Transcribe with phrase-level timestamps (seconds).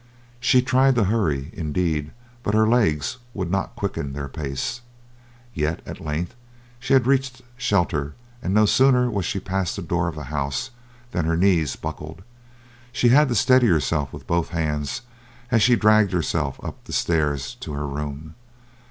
[0.39, 2.09] She tried to hurry, indeed,
[2.41, 4.81] but her legs would not quicken their pace.
[5.53, 6.33] Yet at length
[6.79, 10.71] she had reached shelter and no sooner was she past the door of the house
[11.11, 12.23] than her knees buckled;
[12.91, 15.01] she had to steady herself with both hands
[15.51, 18.33] as she dragged herself up the stairs to her room.